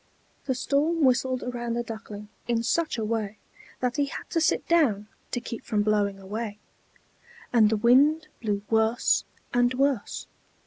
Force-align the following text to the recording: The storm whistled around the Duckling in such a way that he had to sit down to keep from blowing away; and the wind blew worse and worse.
The 0.45 0.55
storm 0.55 1.03
whistled 1.03 1.43
around 1.43 1.75
the 1.75 1.83
Duckling 1.83 2.29
in 2.47 2.63
such 2.63 2.97
a 2.97 3.05
way 3.05 3.37
that 3.81 3.97
he 3.97 4.05
had 4.05 4.27
to 4.31 4.41
sit 4.41 4.67
down 4.67 5.07
to 5.29 5.39
keep 5.39 5.63
from 5.63 5.83
blowing 5.83 6.17
away; 6.17 6.57
and 7.53 7.69
the 7.69 7.77
wind 7.77 8.27
blew 8.41 8.63
worse 8.71 9.25
and 9.53 9.71
worse. 9.75 10.25